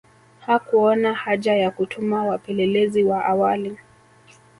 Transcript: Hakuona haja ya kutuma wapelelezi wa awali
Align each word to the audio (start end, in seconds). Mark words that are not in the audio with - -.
Hakuona 0.39 1.13
haja 1.13 1.55
ya 1.55 1.71
kutuma 1.71 2.25
wapelelezi 2.25 3.03
wa 3.03 3.25
awali 3.25 3.77